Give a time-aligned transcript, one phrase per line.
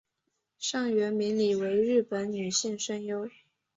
[0.57, 3.29] 上原明里为日本女性声优。